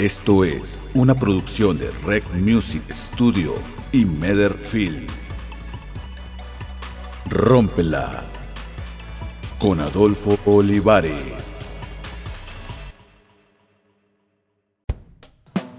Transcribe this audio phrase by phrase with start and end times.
[0.00, 3.56] Esto es una producción de Rec Music Studio
[3.92, 5.06] y Meder Film.
[7.28, 8.22] Rómpela
[9.58, 11.58] con Adolfo Olivares.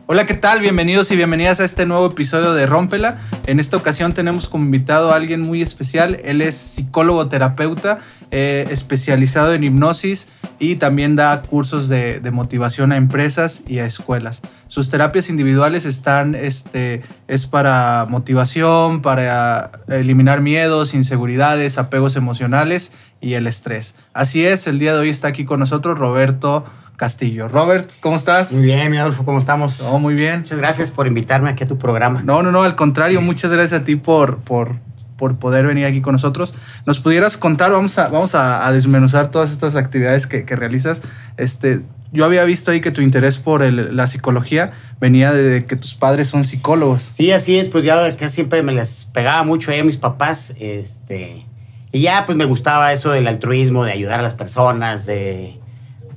[0.06, 0.60] Hola, ¿qué tal?
[0.60, 3.22] Bienvenidos y bienvenidas a este nuevo episodio de Rómpela.
[3.48, 6.22] En esta ocasión tenemos como invitado a alguien muy especial.
[6.24, 10.28] Él es psicólogo terapeuta, eh, especializado en hipnosis
[10.62, 14.42] y también da cursos de, motivación a empresas y a escuelas.
[14.68, 23.34] Sus terapias individuales están, este, es para motivación, para eliminar miedos, inseguridades, apegos emocionales y
[23.34, 23.96] el estrés.
[24.14, 26.64] Así es, el día de hoy está aquí con nosotros Roberto.
[26.96, 27.48] Castillo.
[27.48, 28.52] Robert, ¿cómo estás?
[28.52, 29.80] Muy bien, mi Adolfo, ¿cómo estamos?
[29.80, 30.42] Todo muy bien.
[30.42, 32.22] Muchas gracias por invitarme aquí a tu programa.
[32.22, 34.76] No, no, no, al contrario, muchas gracias a ti por, por,
[35.22, 36.56] por poder venir aquí con nosotros.
[36.88, 37.72] ¿Nos pudieras contar?
[37.72, 41.04] Vamos a, vamos a, desmenuzar todas estas actividades que, realizas.
[41.38, 45.94] Este, yo había visto ahí que tu interés por la psicología venía de que tus
[45.94, 47.12] padres son psicólogos.
[47.14, 51.46] Sí, así es, pues ya que siempre me les pegaba mucho a mis papás, este,
[51.92, 55.60] y ya pues me gustaba eso del altruismo, de ayudar a las personas, de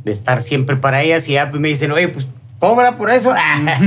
[0.06, 2.27] estar siempre para ellas y ya pues, me dicen, oye, pues
[2.64, 3.32] cobra por eso.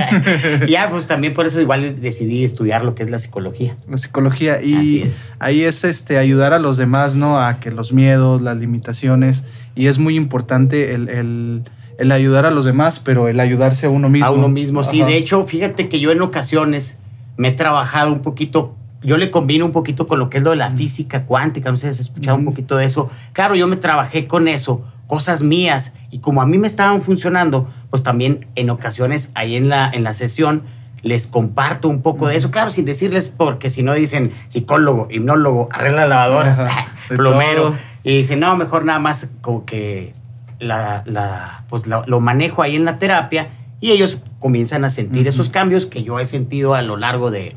[0.67, 3.75] ya, pues también por eso igual decidí estudiar lo que es la psicología.
[3.89, 4.61] La psicología.
[4.61, 7.41] Y ahí es este ayudar a los demás, ¿no?
[7.41, 9.45] A que los miedos, las limitaciones.
[9.75, 11.63] Y es muy importante el,
[12.11, 14.27] ayudar a los demás, pero el ayudarse a uno mismo.
[14.27, 15.01] A uno mismo, sí.
[15.01, 16.99] De hecho, fíjate que yo en ocasiones
[17.35, 20.49] me he trabajado un poquito yo le combino un poquito con lo que es lo
[20.49, 23.09] de la física cuántica, no sé si has escuchado un poquito de eso.
[23.31, 27.69] Claro, yo me trabajé con eso, cosas mías y como a mí me estaban funcionando,
[27.89, 30.63] pues también en ocasiones ahí en la, en la sesión
[31.03, 35.69] les comparto un poco de eso, claro, sin decirles, porque si no dicen psicólogo, hipnólogo,
[35.71, 36.59] arregla lavadoras,
[37.07, 40.13] plomero, y dicen, no, mejor nada más como que
[40.59, 43.49] la, la, pues lo, manejo ahí en la terapia
[43.79, 47.55] y ellos comienzan a sentir esos cambios que yo he sentido a lo largo de,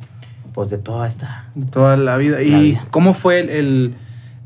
[0.52, 1.46] pues, de toda esta...
[1.70, 2.42] Toda la vida.
[2.42, 3.94] ¿Y cómo fue el el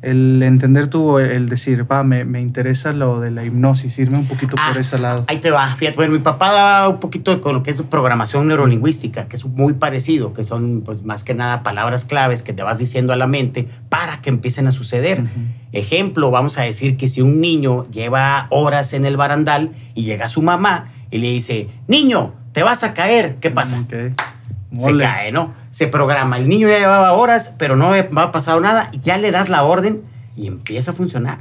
[0.05, 4.57] entender tú, el decir, va, me, me, interesa lo de la hipnosis, irme un poquito
[4.57, 5.25] por ah, ese lado.
[5.29, 8.49] Ahí te va, fíjate, bueno, mi papá daba un poquito con lo que es programación
[8.49, 12.63] neurolingüística, que es muy parecido, que son pues más que nada palabras claves que te
[12.63, 15.25] vas diciendo a la mente para que empiecen a suceder.
[15.73, 20.29] Ejemplo, vamos a decir que si un niño lleva horas en el barandal y llega
[20.29, 23.85] su mamá y le dice, niño, te vas a caer, ¿qué pasa?
[23.89, 25.64] Se cae, ¿no?
[25.75, 26.39] Se programa.
[26.39, 29.65] El niño ya llevaba horas, pero no ha pasado nada, y ya le das la
[29.65, 30.03] orden
[30.37, 31.41] y empieza a funcionar.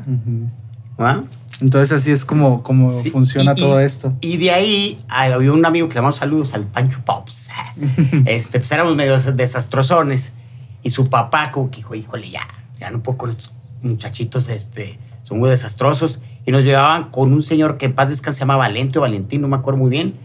[1.62, 4.12] Entonces así es como, como funciona todo esto.
[4.22, 7.52] Y de ahí había un amigo que le llamamos saludos al Pancho Pops.
[8.26, 10.34] este, pues éramos medio desastrosones.
[10.82, 12.48] Y su papá como que dijo, híjole, ya,
[12.80, 16.22] ya un poco estos muchachitos este, son muy desastrosos.
[16.48, 19.42] Y nos llevaban con un señor que en paz descanse se llama Valente o Valentín,
[19.42, 20.16] no me acuerdo muy bien.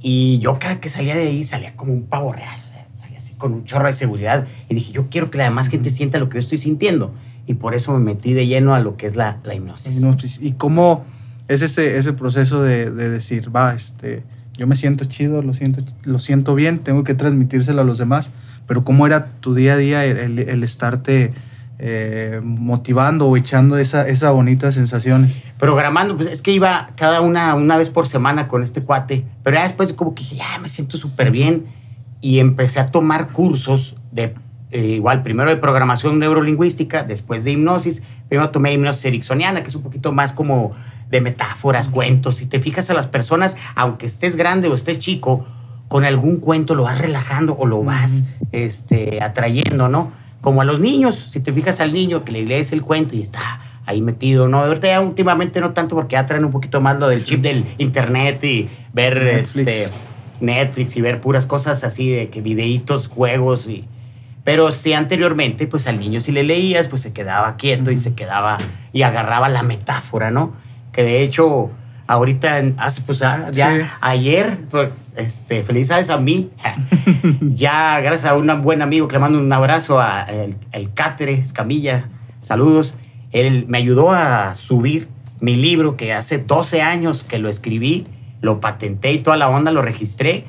[0.00, 2.65] Y yo cada que salía de ahí salía como un pavo real
[3.38, 6.28] con un chorro de seguridad y dije, yo quiero que la demás gente sienta lo
[6.28, 7.12] que yo estoy sintiendo.
[7.46, 10.42] Y por eso me metí de lleno a lo que es la, la hipnosis.
[10.42, 11.04] ¿Y cómo
[11.48, 14.24] es ese, ese proceso de, de, decir, va, este,
[14.56, 18.32] yo me siento chido, lo siento, lo siento bien, tengo que transmitírselo a los demás,
[18.66, 21.32] pero cómo era tu día a día el, el, estarte
[21.78, 25.40] eh, motivando o echando esa, esa bonitas sensaciones?
[25.58, 29.56] Programando, pues es que iba cada una, una vez por semana con este cuate, pero
[29.56, 31.66] ya después como que ya me siento súper bien
[32.20, 34.34] y empecé a tomar cursos de
[34.72, 38.02] eh, igual, primero de programación neurolingüística, después de hipnosis.
[38.28, 40.72] Primero tomé hipnosis ericksoniana, que es un poquito más como
[41.08, 42.36] de metáforas, cuentos.
[42.36, 45.46] Si te fijas a las personas, aunque estés grande o estés chico,
[45.88, 50.10] con algún cuento lo vas relajando o lo vas este, atrayendo, ¿no?
[50.40, 53.22] Como a los niños, si te fijas al niño que le lees el cuento y
[53.22, 54.58] está ahí metido, ¿no?
[54.64, 57.64] Ahorita ya últimamente no tanto porque ya traen un poquito más lo del chip del
[57.78, 59.88] internet y ver este
[60.40, 63.84] Netflix y ver puras cosas así de que videitos, juegos y...
[64.44, 68.14] Pero sí anteriormente, pues al niño si le leías, pues se quedaba quieto y se
[68.14, 68.58] quedaba
[68.92, 70.52] y agarraba la metáfora, ¿no?
[70.92, 71.70] Que de hecho,
[72.06, 76.50] ahorita, hace, pues ah, ya ayer, pues, este, felicidades a mí,
[77.40, 81.52] ya gracias a un buen amigo que le mando un abrazo, a el, el Cáteres
[81.52, 82.08] Camilla,
[82.40, 82.94] saludos,
[83.32, 85.08] él me ayudó a subir
[85.40, 88.06] mi libro que hace 12 años que lo escribí
[88.40, 90.44] lo patenté y toda la onda lo registré,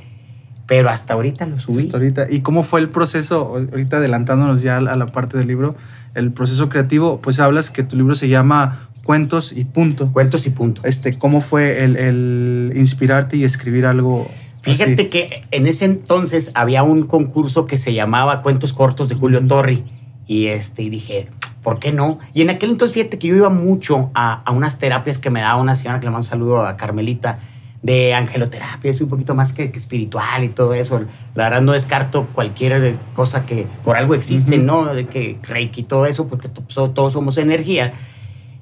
[0.66, 1.80] pero hasta ahorita lo subí.
[1.80, 2.28] Hasta ahorita.
[2.30, 5.76] ¿Y cómo fue el proceso, ahorita adelantándonos ya a la parte del libro,
[6.14, 7.22] el proceso creativo?
[7.22, 10.12] Pues hablas que tu libro se llama Cuentos y punto.
[10.12, 10.82] Cuentos y punto.
[10.84, 14.30] Este, ¿Cómo fue el, inspirarte y escribir algo?
[14.62, 19.46] Fíjate que en ese entonces había un concurso que se llamaba Cuentos Cortos de Julio
[19.48, 19.86] Torri.
[20.28, 21.30] Y, este, y dije,
[21.64, 22.20] ¿por qué no?
[22.34, 25.40] Y en aquel entonces, fíjate que yo iba mucho a, a unas terapias que me
[25.40, 27.40] daba una señora que le mando un saludo a Carmelita
[27.88, 31.06] de angeloterapia, es un poquito más que, que, espiritual y todo eso.
[31.36, 34.94] La verdad no descarto cualquier cosa que por algo existe, ¿no?
[34.94, 37.94] De que Reiki y todo eso, porque todos somos energía.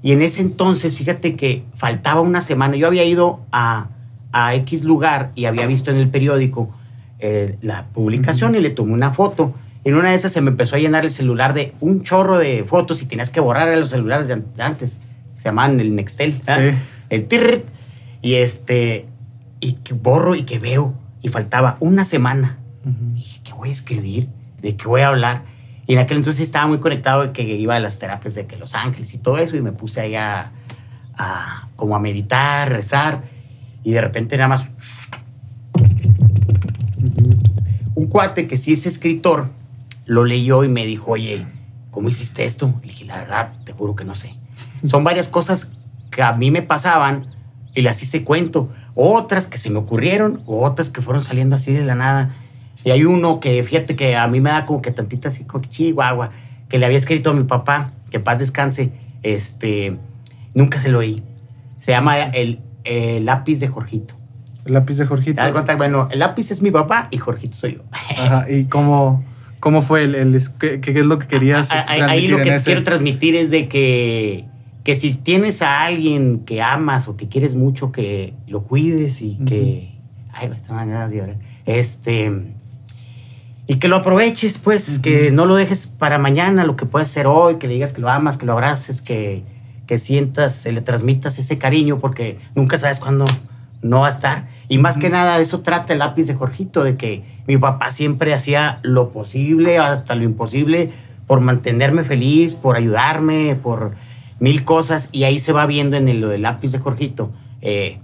[0.03, 2.75] Y en ese entonces, fíjate que faltaba una semana.
[2.75, 3.87] Yo había ido a,
[4.31, 6.69] a X lugar y había visto en el periódico
[7.17, 9.55] eh, la publicación y le tomé una foto.
[9.85, 12.63] En una de esas se me empezó a llenar el celular de un chorro de
[12.63, 14.99] fotos y tenías que borrar los celulares de antes.
[15.39, 16.39] Se llamaban el Nextel.
[17.09, 17.63] El tirr
[18.21, 19.07] y este,
[19.65, 20.93] y que borro y que veo.
[21.21, 22.59] Y faltaba una semana.
[22.85, 24.29] Y dije, ¿qué voy a escribir?
[24.61, 25.43] ¿De qué voy a hablar?
[25.87, 28.57] Y en aquel entonces estaba muy conectado de que iba a las terapias de que
[28.57, 29.55] Los Ángeles y todo eso.
[29.55, 30.51] Y me puse ahí a,
[31.75, 33.23] como a meditar, rezar.
[33.83, 34.69] Y de repente nada más...
[37.95, 39.49] Un cuate que sí es escritor,
[40.05, 41.47] lo leyó y me dijo, oye,
[41.89, 42.73] ¿cómo hiciste esto?
[42.81, 44.35] Le dije, la verdad, te juro que no sé.
[44.83, 45.71] Son varias cosas
[46.11, 47.33] que a mí me pasaban
[47.73, 48.69] y las hice cuento.
[48.95, 52.33] Otras que se me ocurrieron, otras que fueron saliendo así de la nada.
[52.85, 55.61] Y hay uno que, fíjate que a mí me da como que tantita así, como
[55.61, 56.31] que chihuahua,
[56.69, 59.97] que le había escrito a mi papá, que paz descanse, este,
[60.53, 61.21] nunca se lo oí.
[61.81, 62.61] Se llama el,
[63.25, 64.15] lápiz de Jorgito.
[64.65, 65.43] El lápiz de Jorgito.
[65.77, 67.81] Bueno, el lápiz es mi papá y Jorgito soy yo.
[67.91, 69.23] Ajá, ¿y cómo,
[69.59, 73.51] cómo fue el, qué, es lo que querías Ahí, ahí lo que quiero transmitir es
[73.51, 74.45] de que
[74.85, 79.37] que si tienes a alguien que amas o que quieres mucho, que lo cuides y
[79.37, 79.97] que...
[80.31, 82.53] Ay, me están ganas de Este...
[83.67, 87.25] Y que lo aproveches, pues, que no lo dejes para mañana, lo que puedes hacer
[87.25, 89.41] hoy, que le digas que lo amas, que lo abraces, que,
[89.87, 93.25] que sientas, le transmitas ese cariño, porque nunca sabes cuándo
[93.81, 94.49] no va a estar.
[94.69, 98.35] Y más que nada, eso trata el lápiz de Jorgito, de que mi papá siempre
[98.35, 100.91] hacía lo posible, hasta lo imposible,
[101.25, 103.95] por mantenerme feliz, por ayudarme, por
[104.39, 107.99] mil cosas y ahí se va viendo en el, lo del lápiz de Jorgito eh,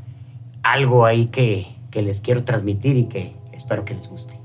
[0.63, 4.39] algo ahí que, que, les quiero transmitir y que espero que les guste.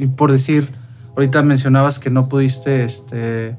[0.00, 0.72] Y por decir,
[1.16, 3.56] ahorita mencionabas que no pudiste este,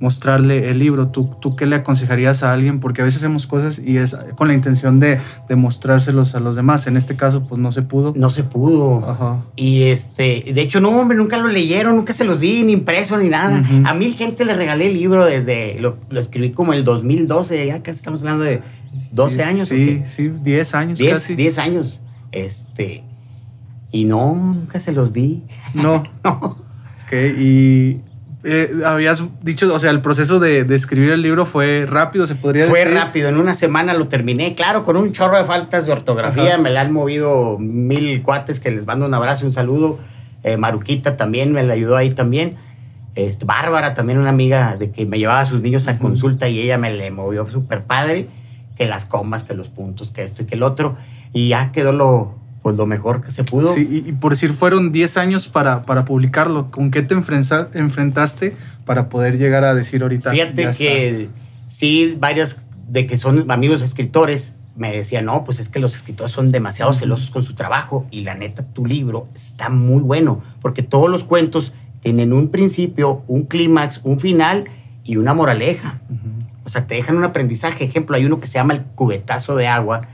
[0.00, 1.08] mostrarle el libro.
[1.08, 2.80] ¿Tú, ¿Tú qué le aconsejarías a alguien?
[2.80, 6.56] Porque a veces hacemos cosas y es con la intención de, de mostrárselos a los
[6.56, 6.86] demás.
[6.86, 8.14] En este caso, pues no se pudo.
[8.16, 9.44] No se pudo.
[9.54, 13.18] Y este, de hecho, no, hombre, nunca lo leyeron, nunca se los di, ni impreso,
[13.18, 13.62] ni nada.
[13.84, 17.82] A mil gente le regalé el libro desde, lo, lo, escribí como el 2012, ya
[17.82, 18.62] casi estamos hablando de
[19.12, 19.68] 12 años.
[19.68, 21.34] Sí, sí, 10 años 10, casi.
[21.34, 22.00] 10 años.
[22.32, 23.04] Este,
[23.92, 25.42] y no, nunca se los di.
[25.74, 26.04] No.
[26.24, 26.56] no.
[27.06, 28.00] Ok, y
[28.42, 32.64] eh, habías dicho, o sea, el proceso de, escribir el libro fue rápido, se podría
[32.64, 32.84] decir.
[32.86, 36.56] Fue rápido, en una semana lo terminé, claro, con un chorro de faltas de ortografía,
[36.56, 39.98] me la han movido mil cuates que les mando un abrazo, un saludo.
[40.42, 42.56] Eh, Maruquita también me la ayudó ahí también.
[43.14, 46.60] Este, Bárbara también una amiga de que me llevaba a sus niños a consulta y
[46.60, 48.28] ella me le movió súper padre,
[48.76, 50.96] que las comas, que los puntos, que esto y que el otro.
[51.34, 53.72] Y ya quedó lo, pues lo mejor que se pudo.
[53.72, 56.70] Sí, y, por decir, fueron 10 años para, para publicarlo.
[56.70, 58.54] ¿Con qué te enfrentaste
[58.84, 60.30] para poder llegar a decir ahorita?
[60.30, 61.28] Fíjate que
[61.68, 66.32] sí, varias de que son amigos escritores me decían, no, pues es que los escritores
[66.32, 70.82] son demasiado celosos con su trabajo y la neta, tu libro está muy bueno, porque
[70.82, 74.64] todos los cuentos tienen un principio, un clímax, un final
[75.04, 76.00] y una moraleja.
[76.64, 77.84] O sea, te dejan un aprendizaje.
[77.84, 80.08] Ejemplo, hay uno que se llama el cubetazo de agua,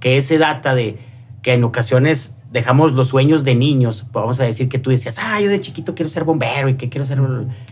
[0.00, 0.98] que ese data de
[1.42, 4.06] que en ocasiones dejamos los sueños de niños.
[4.12, 6.88] Vamos a decir que tú decías, ah, yo de chiquito quiero ser bombero y que
[6.88, 7.20] quiero ser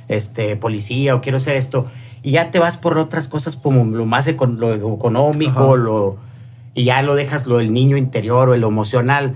[0.09, 1.87] este, policía o quiero ser esto.
[2.23, 6.17] Y ya te vas por otras cosas como lo más lo económico, lo,
[6.75, 9.35] y ya lo dejas lo del niño interior o lo emocional.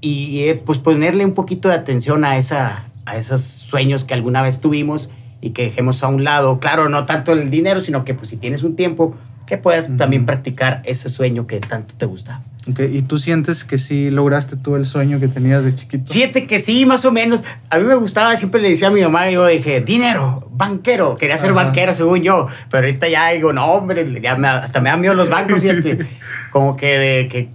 [0.00, 4.42] Y eh, pues ponerle un poquito de atención a, esa, a esos sueños que alguna
[4.42, 6.58] vez tuvimos y que dejemos a un lado.
[6.60, 9.14] Claro, no tanto el dinero, sino que pues si tienes un tiempo,
[9.46, 12.42] que puedas también practicar ese sueño que tanto te gusta.
[12.66, 16.10] ¿Y tú sientes que sí lograste tú el sueño que tenías de chiquito?
[16.10, 17.42] Siente que sí, más o menos.
[17.68, 21.14] A mí me gustaba, siempre le decía a mi mamá, yo dije, dinero, banquero.
[21.16, 22.46] Quería ser banquero, según yo.
[22.70, 26.06] Pero ahorita ya digo, no, hombre, ya hasta me dan miedo los bancos, fíjate.
[26.52, 27.50] Como que,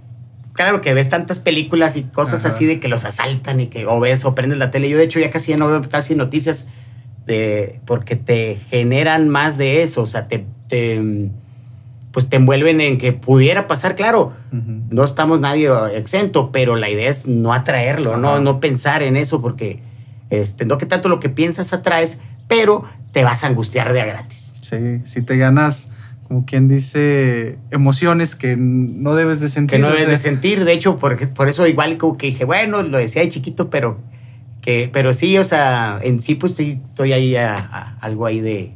[0.52, 3.98] claro que ves tantas películas y cosas así de que los asaltan y que o
[3.98, 4.88] ves o prendes la tele.
[4.88, 6.66] Yo, de hecho, ya casi no veo casi noticias
[7.26, 10.02] de, porque te generan más de eso.
[10.02, 10.46] O sea, te
[12.12, 17.08] pues te envuelven en que pudiera pasar, claro, no estamos nadie exento, pero la idea
[17.08, 19.80] es no atraerlo, no, no pensar en eso, porque
[20.30, 24.06] este, no que tanto lo que piensas atraes, pero te vas a angustiar de a
[24.06, 24.54] gratis.
[24.62, 25.90] Sí, si te ganas,
[26.26, 29.76] como quien dice, emociones que no debes de sentir.
[29.76, 32.82] Que no debes de sentir, de hecho, por, por eso igual como que dije, bueno,
[32.82, 34.00] lo decía de chiquito, pero,
[34.62, 38.72] que, pero sí, o sea, en sí pues sí estoy ahí a, algo ahí de,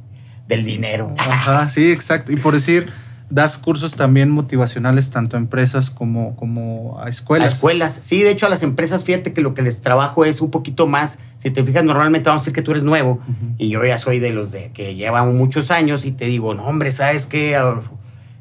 [0.47, 1.12] del dinero.
[1.19, 2.31] Ajá, sí, exacto.
[2.31, 2.93] Y por decir
[3.35, 7.50] das cursos también motivacionales tanto a empresas como, como a escuelas.
[7.50, 7.99] A escuelas.
[8.00, 10.87] Sí, de hecho a las empresas, fíjate que lo que les trabajo es un poquito
[10.87, 11.19] más.
[11.38, 13.21] Si te fijas, normalmente vamos a decir que tú eres nuevo
[13.59, 16.64] y yo ya soy de los de que llevan muchos años y te digo, no,
[16.64, 17.59] hombre, ¿sabes qué?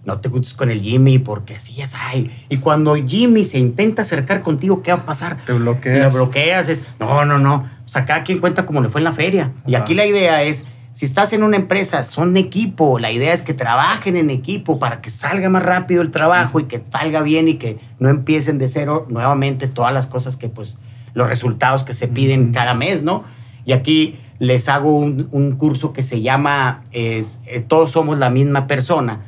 [0.06, 1.96] No te juntes con el Jimmy porque así es.
[1.96, 2.30] Ay.
[2.50, 5.38] Y cuando Jimmy se intenta acercar contigo, ¿qué va a pasar?
[5.44, 6.14] Te bloqueas.
[6.14, 6.70] Te bloqueas.
[6.70, 7.68] Es, no, no, no.
[7.84, 9.54] O sea, cada quien cuenta como le fue en la feria.
[9.66, 13.00] Y aquí la idea es si estás en una empresa, son equipo.
[13.00, 16.66] La idea es que trabajen en equipo para que salga más rápido el trabajo y
[16.66, 20.78] que salga bien y que no empiecen de cero nuevamente todas las cosas que, pues,
[21.16, 23.24] los resultados que se piden cada mes, ¿no?
[23.66, 28.68] Y aquí les hago un, curso que se llama es, eh, Todos somos la misma
[28.68, 29.22] persona.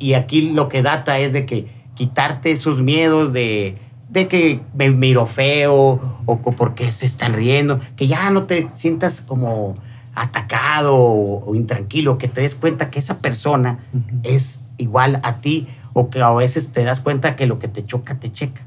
[0.00, 4.90] Y aquí lo que data es de que quitarte esos miedos de, de que me
[4.90, 9.76] miro feo o por qué se están riendo, que ya no te sientas como
[10.16, 13.78] atacado o, intranquilo, que te des cuenta que esa persona
[14.24, 17.84] es igual a ti o que a veces te das cuenta que lo que te
[17.84, 18.62] choca te checa.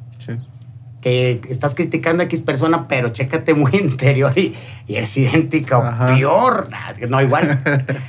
[1.01, 4.53] Que estás criticando a X persona, pero chécate muy interior y,
[4.87, 6.69] eres idéntica o peor.
[7.09, 7.61] No, igual.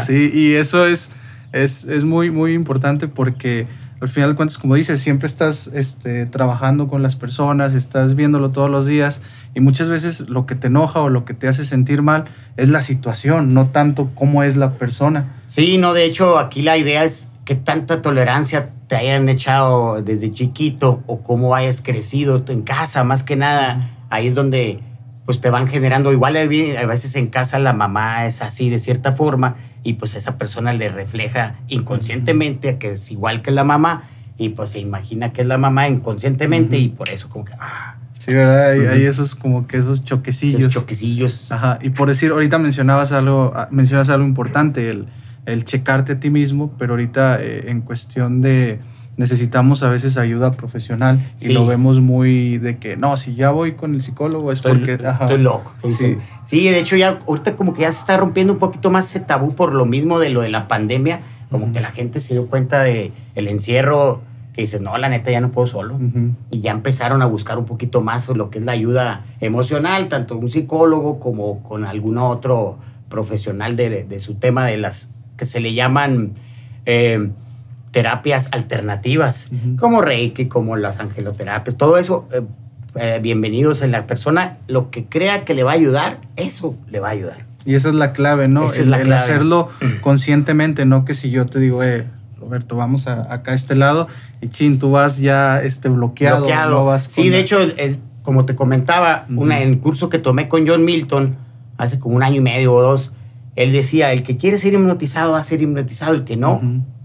[0.00, 1.12] Sí, y eso es,
[1.52, 3.66] es, es muy, muy importante porque
[4.00, 8.50] al final de cuentas, como dices, siempre estás este, trabajando con las personas, estás viéndolo
[8.50, 9.22] todos los días
[9.54, 12.24] y muchas veces lo que te enoja o lo que te hace sentir mal
[12.56, 15.42] es la situación, no tanto cómo es la persona.
[15.46, 20.32] Sí, no, de hecho aquí la idea es que tanta tolerancia te hayan echado desde
[20.32, 24.80] chiquito o cómo hayas crecido en casa, más que nada, ahí es donde
[25.26, 29.14] pues te van generando, igual a veces en casa la mamá es así de cierta
[29.14, 34.04] forma y pues esa persona le refleja inconscientemente que es igual que la mamá
[34.36, 37.52] y pues se imagina que es la mamá inconscientemente y por eso como que...
[37.60, 38.70] Ah, sí, ¿verdad?
[38.72, 40.60] Hay, esos como que esos choquecillos.
[40.60, 41.52] Esos choquecillos.
[41.52, 45.06] Ajá, y por decir, ahorita mencionabas algo, ah, mencionas algo importante, el,
[45.46, 48.80] el checarte a ti mismo, pero ahorita eh, en cuestión de
[49.20, 53.74] necesitamos a veces ayuda profesional y lo vemos muy de que no, si ya voy
[53.74, 55.74] con el psicólogo es porque estoy loco.
[55.86, 56.16] Sí.
[56.44, 59.20] sí, de hecho ya ahorita como que ya se está rompiendo un poquito más ese
[59.20, 62.46] tabú por lo mismo de lo de la pandemia, como que la gente se dio
[62.46, 64.22] cuenta de el encierro
[64.54, 66.00] que dices, no, la neta ya no puedo solo.
[66.50, 70.38] Y ya empezaron a buscar un poquito más lo que es la ayuda emocional, tanto
[70.38, 72.78] un psicólogo como con algún otro
[73.10, 76.36] profesional de, de su tema de las que se le llaman...
[76.86, 77.30] Eh,
[77.90, 82.42] terapias alternativas, como Reiki, como las angeloterapias, todo eso, eh,
[82.94, 87.00] eh, bienvenidos en la persona, lo que crea que le va a ayudar, eso le
[87.00, 87.46] va a ayudar.
[87.64, 88.66] Y esa es la clave, ¿no?
[88.66, 89.68] es el, hacerlo
[90.00, 92.06] conscientemente, no que si yo te digo, eh,
[92.38, 94.08] Roberto, vamos a, acá a este lado,
[94.40, 96.38] y chin, tú vas ya este, bloqueado.
[96.38, 96.98] bloqueado.
[97.00, 97.58] sí, de hecho,
[98.22, 101.36] como te comentaba, una, en el curso que tomé con John Milton,
[101.76, 103.12] hace como un año y medio o dos,
[103.56, 106.60] él decía, el que quiere ser hipnotizado va a ser hipnotizado, el que no,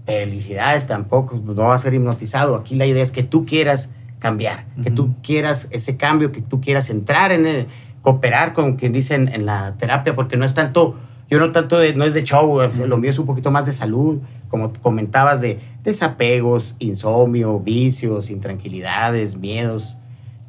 [0.06, 2.56] felicidades tampoco, no va a ser hipnotizado.
[2.56, 6.60] Aquí la idea es que tú quieras cambiar, que tú quieras ese cambio, que tú
[6.60, 7.66] quieras entrar en el,
[8.06, 10.96] cooperar con quien dicen en la terapia, porque no es tanto,
[11.28, 13.72] yo no tanto de, no es de show, lo mío es un poquito más de
[13.72, 19.96] salud, como comentabas, de desapegos, insomnio, vicios, intranquilidades, miedos.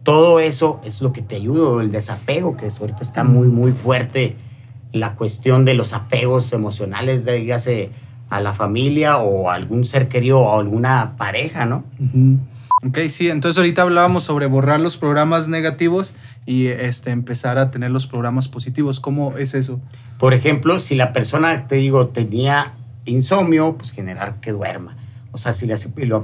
[0.04, 4.36] Todo eso es lo que te ayuda, el desapego, que ahorita está muy, muy fuerte
[4.94, 7.90] la cuestión de los apegos emocionales, dígase,
[8.30, 11.84] a la familia o a algún ser querido o alguna pareja, ¿no?
[12.86, 16.14] Ok, sí, entonces ahorita hablábamos sobre borrar los programas negativos
[16.46, 19.00] y este, empezar a tener los programas positivos.
[19.00, 19.80] ¿Cómo es eso?
[20.20, 22.74] Por ejemplo, si la persona, te digo, tenía
[23.06, 24.96] insomnio, pues generar que duerma.
[25.32, 25.78] O sea, si la,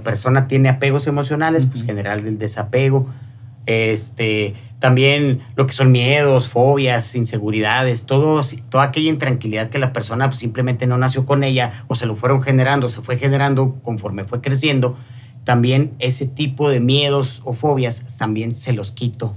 [0.03, 3.07] persona tiene apegos emocionales, pues generar el desapego.
[3.65, 4.53] Este,
[4.83, 10.41] también lo que son miedos, fobias, inseguridades, todo, toda aquella intranquilidad que la persona pues,
[10.41, 14.41] simplemente no nació con ella o se lo fueron generando, se fue generando conforme fue
[14.41, 14.97] creciendo,
[15.45, 19.33] también ese tipo de miedos o fobias también se los quito,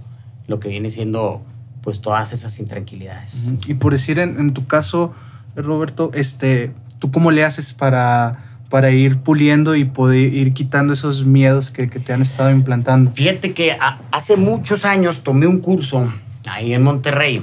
[0.49, 1.43] lo que viene siendo
[1.81, 3.53] pues todas esas intranquilidades.
[3.69, 5.15] Y por decir en, en tu caso,
[5.55, 11.25] Roberto, este, ¿tú cómo le haces para para ir puliendo y poder ir quitando esos
[11.25, 13.12] miedos que, te han estado implantando?
[13.14, 13.76] Fíjate que
[14.11, 16.12] hace muchos años tomé un curso
[16.49, 17.42] ahí en Monterrey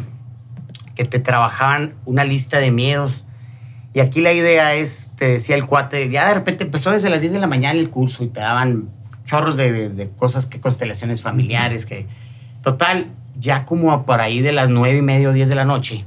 [0.95, 3.25] que te trabajaban una lista de miedos.
[3.93, 7.21] Y aquí la idea es, te decía el cuate, ya de repente empezó desde las
[7.21, 8.89] 10 de la mañana el curso y te daban
[9.25, 12.07] chorros de, cosas, que constelaciones familiares, que
[12.61, 13.07] total,
[13.39, 16.05] ya como por ahí de las 9 y media o 10 de la noche,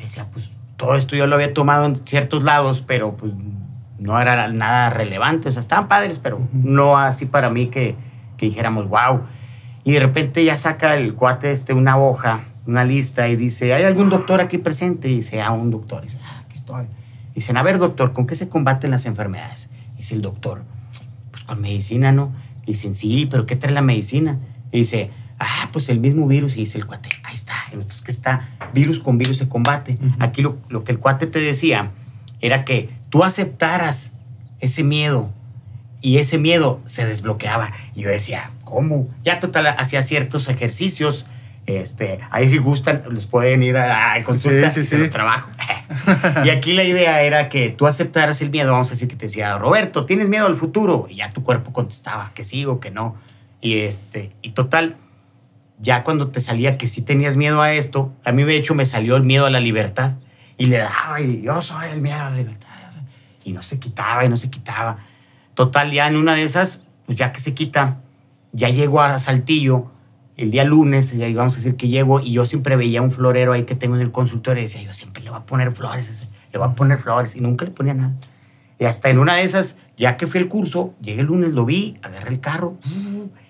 [0.00, 3.32] decía, pues todo esto yo lo había tomado en ciertos lados, pero pues
[4.00, 7.94] no era nada relevante, o sea, estaban padres, pero no así para mí que,
[8.38, 9.20] que, dijéramos, wow.
[9.84, 13.84] Y de repente ya saca el cuate este una hoja, una lista y dice, ¿hay
[13.84, 15.08] algún doctor aquí presente?
[15.08, 16.02] Y dice, ah, un doctor.
[16.02, 16.84] Y dice, ah, aquí estoy.
[17.32, 19.68] Y dicen, a ver, doctor, ¿con qué se combaten las enfermedades?
[19.96, 20.62] Dice el doctor,
[21.30, 22.32] pues con medicina, ¿no?
[22.64, 24.38] Y dicen, sí, pero ¿qué trae la medicina?
[24.72, 26.56] Y dice, ah, pues el mismo virus.
[26.56, 27.54] Y dice el cuate, ahí está.
[27.72, 28.48] Entonces, que está?
[28.72, 29.98] Virus con virus se combate.
[30.20, 31.90] Aquí lo, lo que el cuate te decía
[32.40, 34.12] era que tú aceptaras
[34.60, 35.30] ese miedo
[36.00, 37.72] y ese miedo se desbloqueaba.
[37.94, 39.08] Y yo decía, ¿cómo?
[39.22, 41.26] Ya total, hacía ciertos ejercicios.
[41.66, 44.96] Este, ahí si gustan, les pueden ir a, a consultas Sí, sí.
[44.96, 45.48] los trabajo.
[46.44, 48.72] y aquí la idea era que tú aceptaras el miedo.
[48.72, 51.06] Vamos a decir que te decía, Roberto, ¿tienes miedo al futuro?
[51.10, 53.16] Y ya tu cuerpo contestaba que sí o que no.
[53.60, 54.96] Y, este, y total,
[55.78, 58.86] ya cuando te salía que sí tenías miedo a esto, a mí de hecho me
[58.86, 60.12] salió el miedo a la libertad.
[60.56, 62.68] Y le daba, y yo soy el miedo a la libertad.
[63.44, 64.98] Y no se quitaba, y no se quitaba.
[65.54, 68.00] Total, ya en una de esas, pues ya que se quita,
[68.52, 69.90] ya llego a Saltillo
[70.36, 73.12] el día lunes, y ahí vamos a decir que llego, y yo siempre veía un
[73.12, 75.72] florero ahí que tengo en el consultorio y decía, yo siempre le voy a poner
[75.72, 78.12] flores, le voy a poner flores, y nunca le ponía nada.
[78.78, 81.66] Y hasta en una de esas, ya que fui al curso, llegué el lunes, lo
[81.66, 82.78] vi, agarré el carro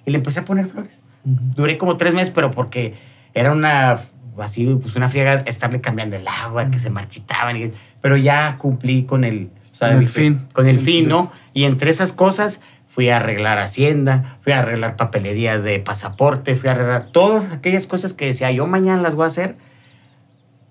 [0.05, 0.99] y le empecé a poner flores.
[1.23, 2.95] Duré como tres meses, pero porque
[3.35, 4.01] era una,
[4.41, 7.71] así, pues una friega estarle cambiando el agua, que se marchitaban, y-
[8.01, 10.47] pero ya cumplí con el, sea, Con el fin.
[10.53, 11.33] Con el fin, ¿no?
[11.53, 16.69] Y entre esas cosas fui a arreglar Hacienda, fui a arreglar papelerías de pasaporte, fui
[16.69, 19.57] a arreglar todas aquellas cosas que decía yo mañana las voy a hacer,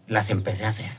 [0.08, 0.92] las empecé a hacer.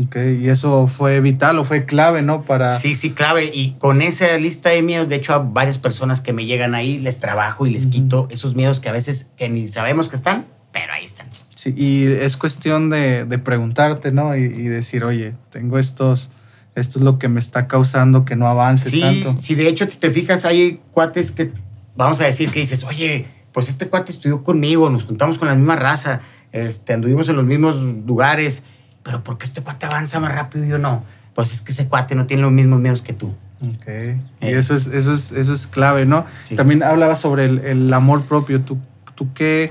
[0.00, 2.42] Ok, y eso fue vital o fue clave, ¿no?
[2.42, 2.78] Para...
[2.78, 3.50] Sí, sí, clave.
[3.52, 7.00] Y con esa lista de miedos, de hecho, a varias personas que me llegan ahí,
[7.00, 7.92] les trabajo y les Ujú.
[7.92, 11.26] quito esos miedos que a veces que ni sabemos que están, pero ahí están.
[11.56, 14.36] Sí, y es cuestión de, de preguntarte, ¿no?
[14.36, 16.30] Y, y decir, oye, tengo estos,
[16.74, 19.36] esto es lo que me está causando que no avance Sí, tanto.
[19.40, 21.52] si de hecho si te fijas, hay cuates que,
[21.96, 25.54] vamos a decir, que dices, oye, pues este cuate estudió conmigo, nos juntamos con la
[25.54, 26.20] misma raza,
[26.52, 28.62] este, anduvimos en los mismos lugares,
[29.02, 31.04] pero ¿por qué este cuate avanza más rápido y yo no?
[31.34, 33.34] Pues es que ese cuate no tiene los mismos miedos que tú.
[33.62, 34.18] Ok, y Eh.
[34.40, 36.24] eso es, eso es, eso es clave, ¿no?
[36.48, 36.54] Sí.
[36.54, 38.60] También hablaba sobre el, el amor propio.
[38.62, 38.78] ¿Tú,
[39.14, 39.70] tú qué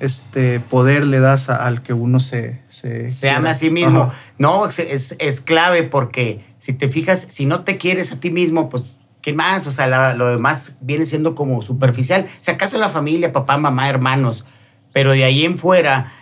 [0.00, 2.60] este, poder le das a- al que uno se...
[2.68, 4.02] Se, se ama a sí mismo.
[4.04, 4.14] Ajá.
[4.38, 8.30] No, es, es, es clave porque si te fijas, si no te quieres a ti
[8.30, 8.82] mismo, pues,
[9.22, 9.66] ¿qué más?
[9.66, 12.26] O sea, la- lo demás viene siendo como superficial.
[12.40, 14.44] Si acaso la familia, papá, mamá, hermanos,
[14.92, 16.12] pero de ahí en fuera,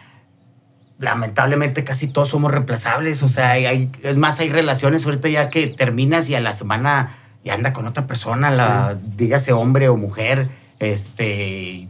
[0.98, 3.22] lamentablemente casi todos somos reemplazables.
[3.22, 7.18] O sea, hay- es más, hay relaciones ahorita ya que terminas y a la semana
[7.44, 10.48] ya anda con otra persona, la, dígase hombre o mujer,
[10.79, 11.88] este,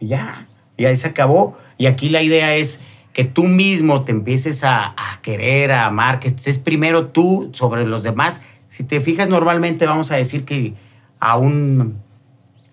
[0.00, 1.56] y ya, y ahí se acabó.
[1.78, 2.80] Y aquí la idea es
[3.14, 7.86] que tú mismo te empieces a, a querer, a amar, que estés primero tú sobre
[7.86, 8.42] los demás.
[8.68, 10.74] Si te fijas, normalmente vamos a decir que
[11.20, 11.96] a un,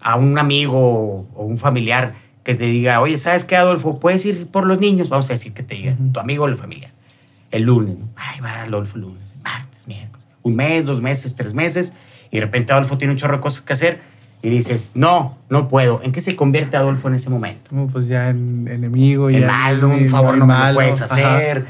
[0.02, 4.00] a un amigo o un familiar que te diga, oye, ¿sabes qué, Adolfo?
[4.00, 5.10] ¿Puedes ir por los niños?
[5.10, 6.92] Vamos a decir que te diga, tu amigo o la familia.
[7.52, 8.10] El lunes, ¿no?
[8.16, 10.26] ay, va Adolfo lunes, martes, miércoles.
[10.42, 11.94] Un mes, dos meses, tres meses,
[12.32, 14.02] y de repente Adolfo tiene un chorro de cosas que hacer,
[14.44, 16.02] y dices, no, no puedo.
[16.04, 17.70] ¿En qué se convierte Adolfo en ese momento?
[17.74, 19.30] No, Pues ya en enemigo.
[19.30, 21.14] el ya malo, un favor no me lo puedes ajá.
[21.36, 21.66] hacer,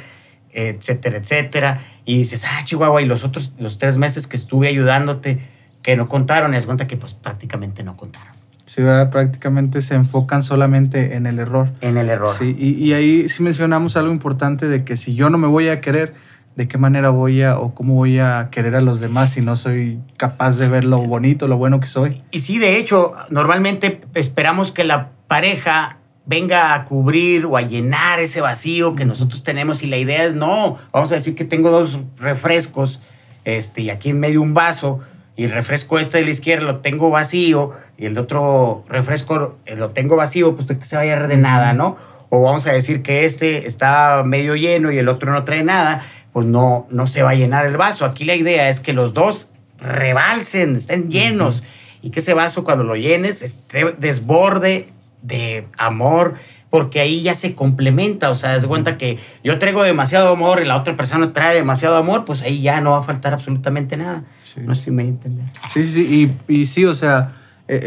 [0.54, 1.80] etcétera, etcétera.
[2.06, 5.40] Y dices, ah, Chihuahua, y los otros, los tres meses que estuve ayudándote,
[5.82, 8.32] que no contaron, y das cuenta que pues prácticamente no contaron.
[8.66, 9.10] Sí, ¿verdad?
[9.10, 11.72] prácticamente se enfocan solamente en el error.
[11.82, 12.30] En el error.
[12.34, 15.68] Sí, y, y ahí sí mencionamos algo importante de que si yo no me voy
[15.68, 16.14] a querer,
[16.56, 19.56] ¿de qué manera voy a o cómo voy a querer a los demás si no
[19.56, 22.22] soy capaz de ver lo bonito, lo bueno que soy?
[22.32, 28.20] Y sí, de hecho, normalmente esperamos que la pareja venga a cubrir o a llenar
[28.20, 29.84] ese vacío que nosotros tenemos.
[29.84, 33.02] Y la idea es no, vamos a decir que tengo dos refrescos
[33.44, 35.00] este, y aquí en medio un vaso
[35.36, 39.90] y el refresco este de la izquierda lo tengo vacío y el otro refresco lo
[39.90, 41.98] tengo vacío, pues de que se vaya a de nada, ¿no?
[42.30, 46.06] O vamos a decir que este está medio lleno y el otro no trae nada,
[46.34, 48.06] pues no, no se va a llenar el vaso.
[48.06, 51.64] Aquí la idea es que los dos rebalsen, estén llenos
[52.02, 54.88] y que ese vaso cuando lo llenes esté desborde
[55.22, 56.36] de amor,
[56.70, 60.66] porque ahí ya se complementa, o sea, das cuenta que yo traigo demasiado amor y
[60.66, 64.24] la otra persona trae demasiado amor, pues ahí ya no va a faltar absolutamente nada.
[64.44, 64.62] Sí.
[64.64, 65.46] No sé si me entender.
[65.74, 67.34] Sí, sí, sí, y, y sí, o sea,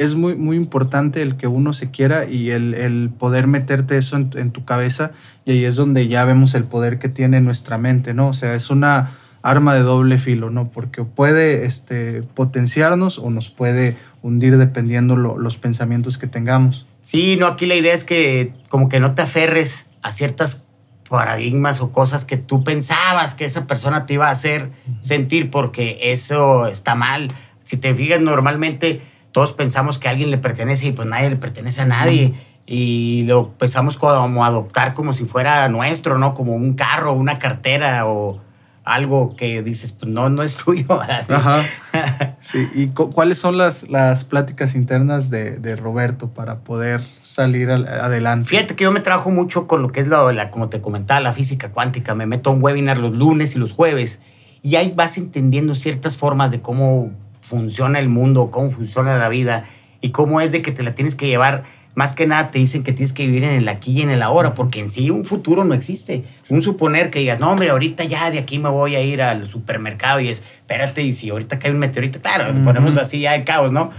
[0.03, 4.17] es muy, muy importante el que uno se quiera y el, el poder meterte eso
[4.17, 5.13] en, en tu cabeza
[5.45, 8.29] y ahí es donde ya vemos el poder que tiene nuestra mente, ¿no?
[8.29, 10.71] O sea, es una arma de doble filo, ¿no?
[10.71, 16.87] Porque puede este, potenciarnos o nos puede hundir dependiendo lo- los pensamientos que tengamos.
[17.03, 20.65] Sí, no, aquí la idea es que como que no te aferres a ciertas
[21.11, 24.71] paradigmas o cosas que tú pensabas que esa persona te iba a hacer
[25.03, 27.31] sentir porque eso está mal.
[27.65, 29.03] Si te fijas, normalmente
[29.35, 32.33] todos pensamos que a alguien le pertenece y pues nadie le pertenece a nadie.
[32.67, 36.35] Y lo empezamos como a adoptar como si fuera nuestro, ¿no?
[36.35, 38.41] Como un carro, una cartera o,
[38.85, 40.87] algo que dices, pues no, no es tuyo.
[41.03, 41.63] Ajá.
[42.41, 47.71] Sí, ¿y cu- cuáles son las, las pláticas internas de, de Roberto para poder salir
[47.71, 48.51] al- adelante?
[48.51, 51.21] Fíjate que yo me trabajo mucho con lo que es la, la- como te comentaba,
[51.21, 52.15] la física cuántica.
[52.15, 54.21] Me meto a un webinar los lunes y los jueves
[54.63, 57.11] y ahí vas entendiendo ciertas formas de cómo
[57.49, 59.65] funciona el mundo, cómo funciona la vida
[60.01, 61.63] y cómo es de que te la tienes que llevar.
[61.95, 64.23] Más que nada te dicen que tienes que vivir en el aquí y en el
[64.23, 66.25] ahora, porque en sí un futuro no existe.
[66.49, 69.49] Un suponer que digas, no, hombre, ahorita ya de aquí me voy a ir al
[69.49, 73.45] supermercado y es, espérate, y si ahorita cae un meteorito, claro, ponemos así ya el
[73.45, 73.91] caos, ¿no?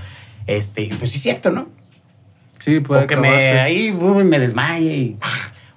[0.48, 1.70] Este, pues sí es cierto, ¿no?
[2.60, 3.30] Sí, puede o que me,
[3.60, 5.18] ahí me desmaye y-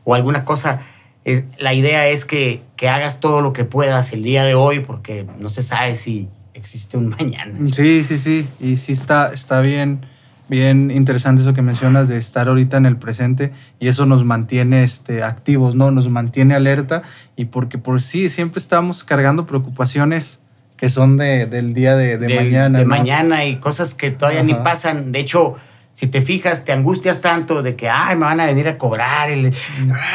[0.04, 0.80] o alguna cosa.
[1.24, 4.80] Eh, La idea es que, que hagas todo lo que puedas el día de hoy
[4.80, 7.58] porque no se sabe si existe un mañana.
[7.72, 8.46] Sí, sí, sí.
[8.60, 10.00] Y sí está, está bien,
[10.48, 14.82] bien interesante eso que mencionas de estar ahorita en el presente y eso nos mantiene
[14.84, 15.90] este, activos, ¿no?
[15.90, 17.02] Nos mantiene alerta
[17.36, 20.40] y porque por sí siempre estamos cargando preocupaciones
[20.76, 22.78] que son de, del día de, de Del- mañana.
[22.78, 22.90] De ¿no?
[22.90, 24.62] mañana y cosas que todavía ni Ajá.
[24.62, 25.10] pasan.
[25.12, 25.56] De hecho,
[25.92, 29.28] si te fijas, te angustias tanto de que, ay, me van a venir a cobrar.
[29.28, 29.52] El,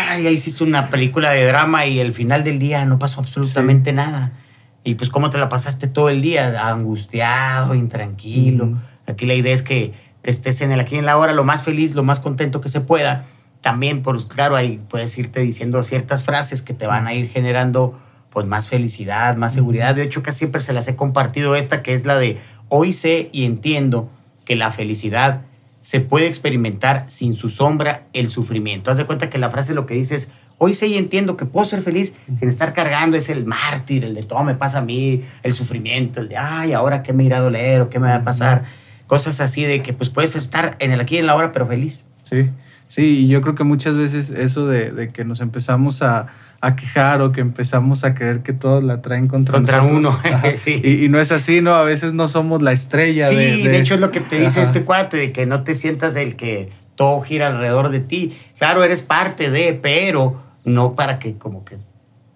[0.09, 3.91] ay, ya hiciste una película de drama y el final del día no pasó absolutamente
[3.91, 4.31] nada.
[4.83, 6.69] Y pues, ¿cómo te la pasaste todo el día?
[6.69, 8.77] Angustiado, intranquilo.
[9.07, 11.63] Aquí la idea es que, que estés en el aquí en la hora, lo más
[11.63, 13.25] feliz, lo más contento que se pueda.
[13.61, 17.99] También, pues, claro, ahí puedes irte diciendo ciertas frases que te van a ir generando
[18.29, 19.95] pues más felicidad, más seguridad.
[19.95, 23.29] De hecho, casi siempre se las he compartido esta, que es la de hoy sé
[23.31, 24.09] y entiendo
[24.43, 25.41] que la felicidad
[25.83, 28.89] se puede experimentar sin su sombra el sufrimiento.
[28.89, 31.45] Haz de cuenta que la frase lo que dice es, hoy sé y entiendo que
[31.45, 34.81] puedo ser feliz sin estar cargando, es el mártir, el de todo me pasa a
[34.81, 38.07] mí, el sufrimiento, el de, ay, ahora qué me irá a doler o qué me
[38.07, 38.63] va a pasar.
[39.07, 41.67] Cosas así de que pues puedes estar en el aquí y en la hora, pero
[41.67, 42.05] feliz.
[42.23, 42.49] Sí,
[42.87, 46.27] sí, y yo creo que muchas veces eso de, de que nos empezamos a,
[46.65, 49.99] a quejar o que empezamos a creer que todos la traen contra, Contra nosotros.
[49.99, 50.51] uno, Ajá.
[50.55, 50.79] sí.
[50.83, 51.75] y, y no es así, ¿no?
[51.75, 54.61] A veces no somos la estrella Sí, de, de, hecho es lo que te dice
[54.61, 54.69] Ajá.
[54.69, 58.37] este cuate, de que no te sientas el que todo gira alrededor de ti.
[58.57, 61.77] Claro, eres parte de, pero no para que como que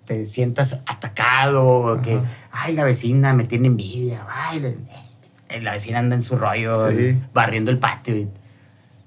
[0.05, 2.23] te sientas atacado, o que, Ajá.
[2.51, 7.17] ay, la vecina me tiene envidia, ay, la, la vecina anda en su rollo, Sí.
[7.33, 8.27] barriendo el patio.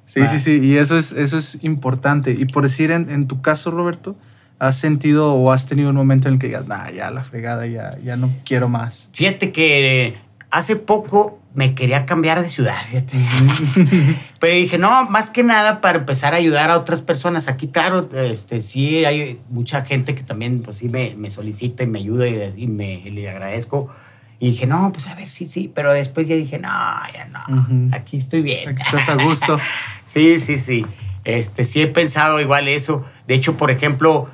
[0.06, 0.28] Sí, Ah.
[0.28, 2.30] sí, sí, y eso es, eso es importante.
[2.32, 4.16] Y por decir, en, en tu caso, Roberto,
[4.60, 7.66] ¿has sentido o has tenido un momento en el que digas, nah, ya la fregada,
[7.66, 9.10] ya, ya no quiero más?
[9.12, 10.16] Fíjate que
[10.50, 13.16] hace poco me quería cambiar de ciudad, fíjate.
[14.38, 17.48] Pero dije, no, más que nada para empezar a ayudar a otras personas.
[17.48, 21.86] Aquí, claro, este, sí hay mucha gente que también, pues sí, me, me solicita y
[21.86, 23.88] me ayuda y, y me y le agradezco.
[24.38, 25.70] Y dije, no, pues a ver, sí, sí.
[25.74, 26.68] Pero después ya dije, no,
[27.12, 28.68] ya no, aquí estoy bien.
[28.68, 29.58] Aquí estás a gusto.
[30.06, 30.84] Sí, sí, sí.
[31.22, 33.04] Este, sí he pensado igual eso.
[33.28, 34.28] De hecho, por ejemplo,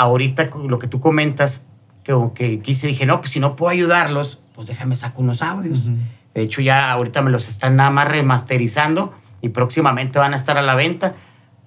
[0.00, 1.66] ahorita lo que tú comentas,
[2.02, 5.80] que, que quise, dije, no, pues si no puedo ayudarlos, pues déjame saco unos audios.
[5.80, 5.96] Ujú.
[6.34, 10.56] De hecho, ya ahorita me los están nada más remasterizando y próximamente van a estar
[10.58, 11.14] a la venta.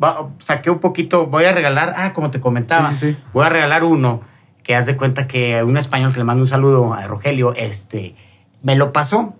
[0.03, 3.17] Va- saqué un poquito, voy a regalar, ah, como te comentaba, Sí, sí, sí.
[3.33, 4.21] voy a regalar uno
[4.63, 8.15] que haz de cuenta que un español que le mando un saludo a Rogelio, este,
[8.63, 9.35] me lo pasó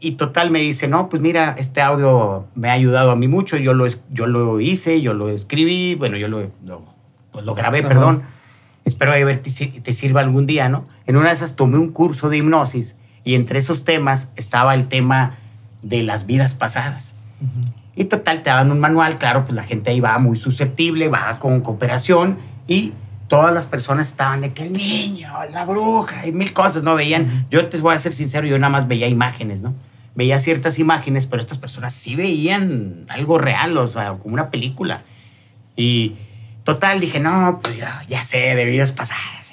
[0.00, 3.56] y total me dice, no, pues mira, este audio me ha ayudado a mí mucho,
[3.56, 6.82] yo lo, yo lo hice, yo lo escribí, bueno, yo lo, lo,
[7.32, 7.88] pues lo grabé, Ajá.
[7.88, 8.22] perdón.
[8.88, 10.86] Espero que ver te, te sirva algún día, ¿no?
[11.06, 14.88] En una de esas tomé un curso de hipnosis y entre esos temas estaba el
[14.88, 15.36] tema
[15.82, 17.14] de las vidas pasadas.
[17.94, 21.38] Y total, te daban un manual, claro, pues la gente ahí va muy susceptible, va
[21.38, 22.92] con cooperación y
[23.28, 26.94] todas las personas estaban de que el niño, la bruja y mil cosas, ¿no?
[26.94, 29.74] Veían, yo te voy a ser sincero, yo nada más veía imágenes, ¿no?
[30.14, 35.02] Veía ciertas imágenes, pero estas personas sí veían algo real, o sea, como una película.
[35.76, 36.16] Y
[36.68, 39.52] total, dije, no, pues ya, sé, de vidas pasadas.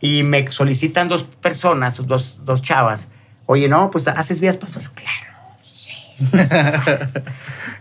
[0.00, 3.10] y me solicitan dos personas, dos, dos chavas.
[3.44, 4.88] Oye, no, pues haces vidas pasadas.
[4.94, 7.22] Claro, sí, vidas pasadas.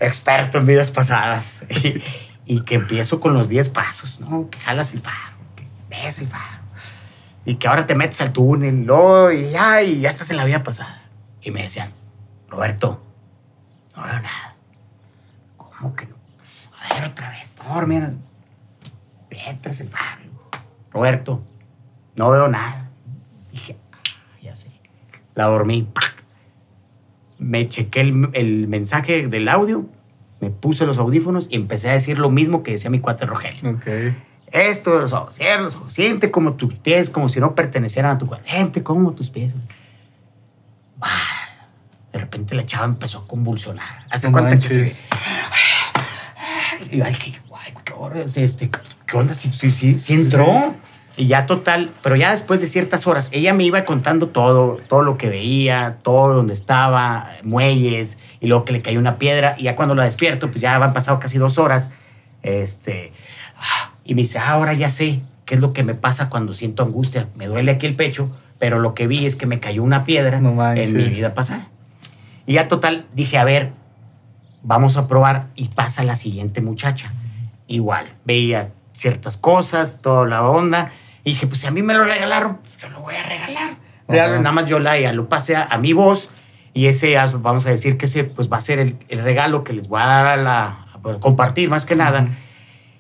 [0.02, 1.64] Experto en vidas pasadas.
[2.46, 4.50] Y, y que empiezo con los 10 pasos, ¿no?
[4.50, 6.62] Que jalas el faro, que ves el faro.
[7.46, 9.32] Y que ahora te metes al túnel, ¿no?
[9.32, 11.04] y ya, y ya estás en la vida pasada.
[11.42, 11.94] Y me decían,
[12.50, 13.02] Roberto,
[13.96, 14.56] no veo nada.
[15.56, 16.16] ¿Cómo que no?
[16.82, 17.14] A ver,
[19.30, 20.22] Mientras el faro.
[20.92, 21.44] Roberto,
[22.16, 22.90] no veo nada.
[23.52, 23.98] Dije, "Ah,
[24.42, 24.70] ya sé.
[25.36, 25.88] La dormí.
[27.40, 29.86] Me chequé el, el mensaje del audio,
[30.40, 33.72] me puse los audífonos y empecé a decir lo mismo que decía mi cuate Rogelio.
[33.72, 33.88] Ok.
[34.48, 38.12] Esto de los ojos, cierra los ojos, siente como tus pies, como si no pertenecieran
[38.16, 38.48] a tu cuerpo.
[38.48, 39.56] Siente como tus pies.
[42.12, 44.06] De repente la chava empezó a convulsionar.
[44.12, 45.08] Hace No cuenta que manches.
[46.92, 47.42] Y yo dije,
[48.16, 48.70] es este.
[49.06, 49.34] ¿Qué onda?
[49.34, 50.76] Sí, sí, sí, sí entró.
[51.16, 55.04] Y ya total, pero ya después de ciertas horas, ella me iba contando todo, todo
[55.04, 59.64] lo que veía, todo donde estaba, muelles, y luego que le cayó una piedra, y
[59.64, 61.92] ya cuando la despierto, pues ya han pasado casi dos horas,
[62.42, 63.14] este,
[64.04, 66.82] y me dice, ah, ahora ya sé qué es lo que me pasa cuando siento
[66.82, 70.06] angustia, me duele aquí el pecho, pero lo que vi es que me cayó una
[70.06, 71.68] piedra en mi vida pasada.
[72.48, 73.72] Y ya total, dije, a ver,
[74.64, 77.14] vamos a probar, y pasa la siguiente muchacha,
[77.68, 80.92] igual, veía ciertas cosas, toda la onda,
[81.24, 83.78] y dije, pues si a mí me lo regalaron, pues, yo lo voy a regalar.
[84.08, 86.30] Nada más yo la, lo pasé a, mi voz
[86.74, 89.88] y ese, vamos a decir que ese pues va a ser el, regalo que les
[89.88, 90.88] voy a dar a la,
[91.20, 92.28] compartir más que nada.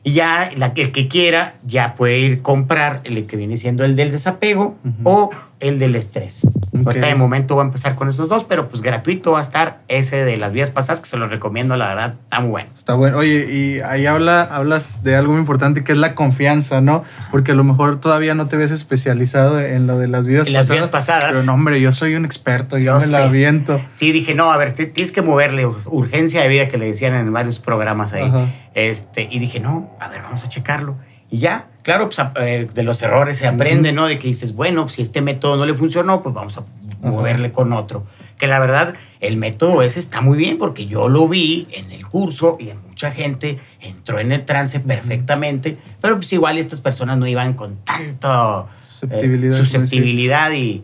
[0.03, 3.95] Y ya la, el que quiera ya puede ir comprar el que viene siendo el
[3.95, 5.29] del desapego o
[5.63, 6.41] el del estrés.
[6.85, 9.81] Ahorita de momento va a empezar con esos dos, pero pues gratuito va a estar
[9.87, 12.69] ese de las vías pasadas, que se lo recomiendo, la verdad, está muy bueno.
[12.77, 13.17] Está bueno.
[13.17, 17.03] Oye, y ahí habla, hablas de algo muy importante que es la confianza, ¿no?
[17.31, 20.67] Porque a lo mejor todavía no te ves especializado en lo de las vidas pasadas.
[20.67, 21.25] Las vidas pasadas.
[21.29, 23.81] Pero no, hombre, yo soy un experto, yo, me la aviento.
[23.95, 27.31] Sí, dije, no, a ver, tienes que moverle urgencia de vida que le decían en
[27.31, 28.31] varios programas ahí.
[28.73, 30.97] Este, y dije, no, a ver, vamos a checarlo.
[31.33, 34.05] Y ya, claro, pues eh, de los errores se aprende, ¿no?
[34.05, 36.63] De que dices, bueno, si este método no le funcionó, pues vamos a
[37.01, 38.05] moverle con otro.
[38.37, 42.05] Que la verdad, el método ese está muy bien porque yo lo vi en el
[42.05, 47.25] curso y mucha gente entró en el trance perfectamente, pero pues igual estas personas no
[47.25, 48.69] iban con tanto
[49.09, 50.83] eh, susceptibilidad, y,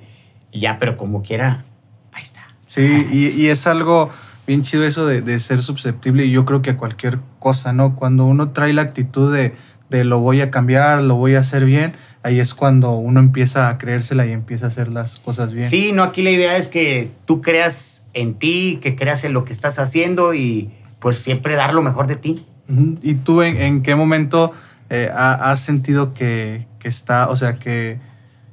[0.52, 1.64] ya, pero como quiera,
[2.12, 2.48] ahí está.
[2.66, 4.10] Sí, y, es algo
[4.48, 7.96] bien chido eso de, de ser susceptible y yo creo que a cualquier cosa, ¿no?
[7.96, 11.66] Cuando uno trae la actitud de de lo voy a cambiar, lo voy a hacer
[11.66, 15.68] bien, ahí es cuando uno empieza a creérsela y empieza a hacer las cosas bien.
[15.68, 19.46] Sí, no, aquí la idea es que tú creas en ti, que creas en lo
[19.46, 22.46] que estás haciendo y pues siempre dar lo mejor de ti.
[23.02, 24.54] ¿Y tú en, qué momento
[24.92, 28.00] eh, has sentido que, está, o sea, que,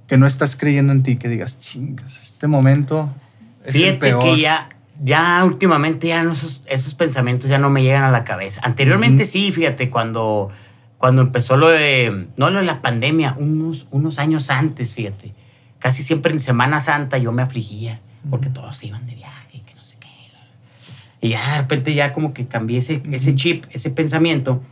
[0.07, 3.11] que no estás creyendo en ti, que digas, chingas, este momento
[3.65, 4.23] es el peor?
[4.23, 4.71] que ya,
[5.05, 8.63] ya últimamente ya esos, esos pensamientos ya no me llegan a la cabeza.
[8.65, 10.51] Anteriormente sí, fíjate, cuando
[10.99, 15.35] cuando empezó lo de, no lo de la pandemia, unos, unos años antes, fíjate.
[15.79, 19.75] Casi siempre en Semana Santa yo me afligía porque todos iban de viaje y que
[19.75, 20.09] no sé qué.
[21.21, 24.63] Y ya de repente ya como que cambié ese, ese chip, ese pensamiento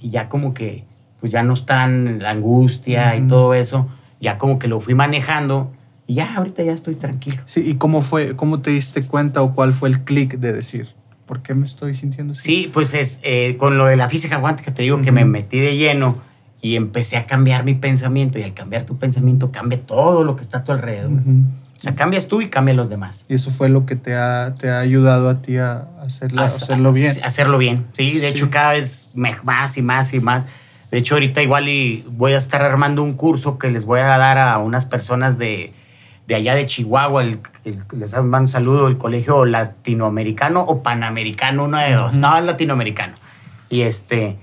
[0.00, 0.84] y ya como que
[1.20, 3.88] pues ya no están la angustia y todo eso,
[4.20, 5.72] ya como que lo fui manejando
[6.06, 7.42] y ya ahorita ya estoy tranquilo.
[7.46, 10.94] Sí, ¿y cómo fue, cómo te diste cuenta o cuál fue el clic de decir?
[11.26, 12.42] ¿Por qué me estoy sintiendo así?
[12.42, 15.60] Sí, pues es eh, con lo de la física cuántica te digo que me metí
[15.60, 16.20] de lleno
[16.60, 20.42] y empecé a cambiar mi pensamiento y al cambiar tu pensamiento cambia todo lo que
[20.42, 21.10] está a tu alrededor.
[21.10, 23.26] O sea, cambias tú y cambian los demás.
[23.28, 26.92] Y eso fue lo que te ha, te ha ayudado a ti a, hacerlo, hacerlo
[26.92, 27.12] bien.
[27.24, 28.20] hacerlo bien, sí.
[28.20, 30.46] De hecho, cada vez más y más y más.
[30.92, 34.04] De hecho, ahorita igual y voy a estar armando un curso que les voy a
[34.04, 35.72] dar a unas personas de,
[36.26, 37.40] de allá de Chihuahua, el,
[37.92, 43.14] les mando un saludo, el colegio latinoamericano o panamericano, uno de dos, no, es latinoamericano.
[43.68, 44.36] Y este,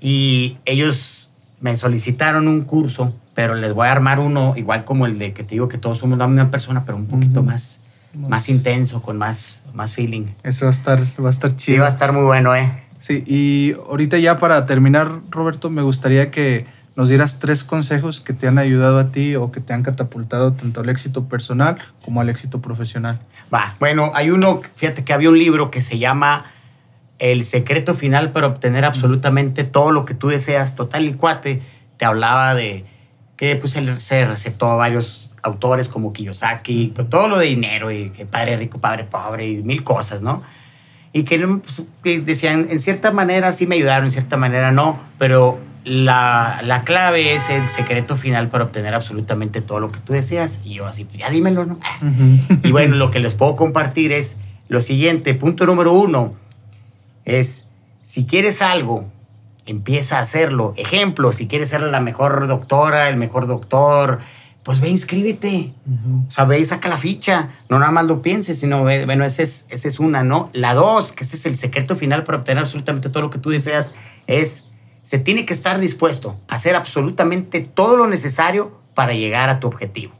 [0.00, 5.18] y ellos me solicitaron un curso, pero les voy a armar uno igual como el
[5.18, 7.80] de que te digo que todos somos la misma persona, pero un poquito más,
[8.14, 10.26] más, intenso, con más, más feeling.
[10.42, 11.76] Eso va a estar, va a estar chido.
[11.76, 12.84] Sí, va a estar muy bueno, ¿eh?
[13.00, 16.66] Sí, y ahorita ya para terminar, Roberto, me gustaría que
[16.98, 20.54] nos dieras tres consejos que te han ayudado a ti o que te han catapultado
[20.54, 23.20] tanto al éxito personal como al éxito profesional.
[23.54, 26.46] Va, bueno, hay uno, fíjate que había un libro que se llama
[27.20, 31.62] El secreto final para obtener absolutamente todo lo que tú deseas, total y cuate,
[31.98, 32.84] te hablaba de
[33.36, 38.10] que pues él se recetó a varios autores como Kiyosaki, todo lo de dinero y
[38.10, 40.42] que padre rico, padre pobre y mil cosas, ¿no?
[41.12, 45.00] Y que, pues, que decían, en cierta manera sí me ayudaron, en cierta manera no,
[45.16, 50.12] pero la, la, clave es el secreto final para obtener absolutamente todo lo que tú
[50.12, 50.60] deseas.
[50.64, 51.78] Y yo así, pues ya dímelo, ¿no?
[52.62, 55.34] Y bueno, lo que les puedo compartir es lo siguiente.
[55.34, 56.34] Punto número uno
[57.24, 57.66] es,
[58.04, 59.06] si quieres algo,
[59.66, 60.74] empieza a hacerlo.
[60.76, 64.20] Ejemplo, si quieres ser la mejor doctora, el mejor doctor,
[64.62, 65.72] pues ve, inscríbete.
[66.28, 67.50] O sea, ve y saca la ficha.
[67.70, 70.50] No nada más lo pienses, sino, ve, bueno, esa es, esa es una, ¿no?
[70.52, 73.48] La dos, que ese es el secreto final para obtener absolutamente todo lo que tú
[73.48, 73.94] deseas,
[74.26, 74.67] es
[75.08, 79.66] se tiene que estar dispuesto a hacer absolutamente todo lo necesario para llegar a tu
[79.66, 80.12] objetivo.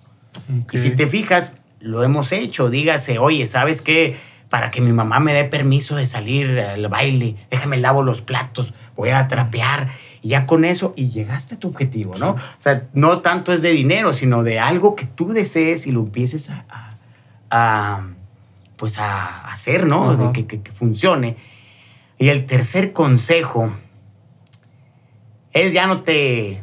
[0.72, 2.70] Y si te fijas, lo hemos hecho.
[2.70, 4.16] Dígase, oye, ¿sabes qué?
[4.48, 8.72] Para que mi mamá me dé permiso de salir al baile, déjame lavo los platos,
[8.96, 9.90] voy a trapear.
[10.22, 12.31] Y ya con eso, y llegaste a tu objetivo, ¿no?
[12.31, 16.01] O sea, no tanto es de dinero, sino de algo que tú desees y lo
[16.01, 16.51] empieces
[17.51, 18.07] a,
[18.79, 20.33] pues a hacer, ¿no?
[20.33, 21.37] que, que funcione.
[22.18, 23.74] Y el tercer consejo
[25.60, 26.62] es ya no te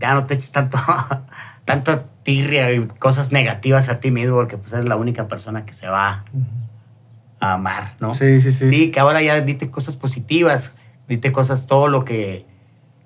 [0.00, 0.78] ya no te eches tanto,
[1.64, 5.74] tanta tirria y cosas negativas a ti mismo, porque pues eres la única persona que
[5.74, 6.24] se va
[7.38, 8.14] a amar, ¿no?
[8.14, 8.68] Sí, sí, sí.
[8.68, 10.74] Sí, que ahora ya dite cosas positivas,
[11.08, 12.46] dite cosas, todo lo que,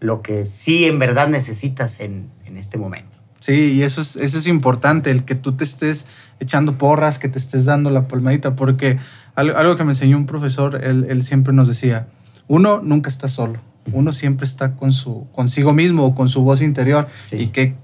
[0.01, 3.19] lo que sí en verdad necesitas en, en este momento.
[3.41, 6.07] Sí, y eso es, eso es importante, el que tú te estés
[6.41, 8.99] echando porras, que te estés dando la palmadita, porque
[9.35, 12.09] algo, algo que me enseñó un profesor, él, él siempre nos decía,
[12.47, 13.61] uno nunca está solo,
[13.93, 17.37] uno siempre está con su, consigo mismo o con su voz interior, Sí.
[17.37, 17.75] y qué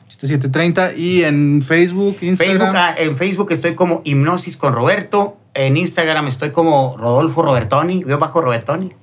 [0.10, 2.58] Este 730 y en Facebook, Instagram.
[2.60, 5.38] Facebook, ah, en Facebook estoy como Hipnosis con Roberto.
[5.54, 8.93] En Instagram estoy como Rodolfo Robertoni, veo bajo Robertoni.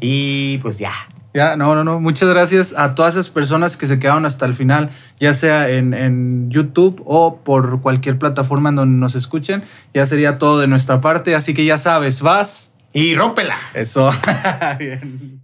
[0.00, 0.92] Y pues ya.
[1.32, 2.00] Ya, no, no, no.
[2.00, 4.90] Muchas gracias a todas esas personas que se quedaron hasta el final,
[5.20, 9.62] ya sea en, en YouTube o por cualquier plataforma en donde nos escuchen.
[9.94, 12.72] Ya sería todo de nuestra parte, así que ya sabes, vas.
[12.92, 13.56] Y rómpela.
[13.74, 14.12] Eso.
[14.78, 15.39] Bien.